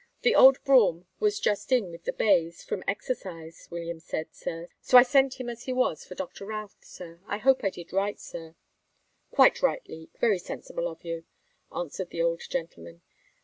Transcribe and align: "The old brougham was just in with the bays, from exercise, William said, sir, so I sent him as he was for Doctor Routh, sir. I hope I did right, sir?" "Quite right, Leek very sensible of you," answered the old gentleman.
"The 0.23 0.33
old 0.33 0.57
brougham 0.63 1.05
was 1.19 1.39
just 1.39 1.71
in 1.71 1.91
with 1.91 2.05
the 2.05 2.11
bays, 2.11 2.63
from 2.63 2.83
exercise, 2.87 3.67
William 3.69 3.99
said, 3.99 4.33
sir, 4.33 4.67
so 4.81 4.97
I 4.97 5.03
sent 5.03 5.39
him 5.39 5.47
as 5.47 5.65
he 5.65 5.73
was 5.73 6.03
for 6.05 6.15
Doctor 6.15 6.43
Routh, 6.47 6.83
sir. 6.83 7.19
I 7.27 7.37
hope 7.37 7.63
I 7.63 7.69
did 7.69 7.93
right, 7.93 8.19
sir?" 8.19 8.55
"Quite 9.29 9.61
right, 9.61 9.87
Leek 9.87 10.17
very 10.19 10.39
sensible 10.39 10.87
of 10.87 11.03
you," 11.05 11.25
answered 11.71 12.09
the 12.09 12.23
old 12.23 12.41
gentleman. 12.49 13.03